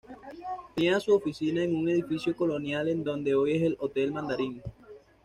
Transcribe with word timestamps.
Tenía 0.73 0.99
su 0.99 1.13
oficina 1.13 1.61
en 1.61 1.75
un 1.75 1.87
edificio 1.87 2.35
colonial 2.35 2.87
en 2.89 3.03
donde 3.03 3.35
hoy 3.35 3.57
es 3.57 3.61
el 3.61 3.77
Hotel 3.79 4.11
Mandarín. 4.11 4.59